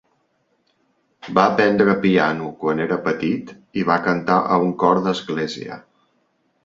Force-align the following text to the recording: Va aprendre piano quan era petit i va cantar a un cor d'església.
Va 1.39 1.43
aprendre 1.49 1.95
piano 2.07 2.49
quan 2.63 2.81
era 2.87 2.99
petit 3.09 3.53
i 3.83 3.87
va 3.91 3.99
cantar 4.09 4.39
a 4.57 4.59
un 4.69 4.73
cor 4.85 5.03
d'església. 5.09 5.79